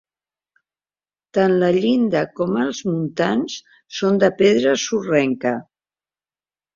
[1.37, 3.57] Tant la llinda com els muntants
[3.99, 5.53] són de pedra sorrenca.